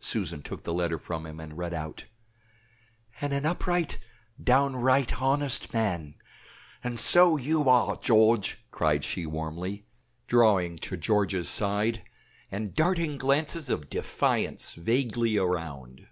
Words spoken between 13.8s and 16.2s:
defiance vaguely around.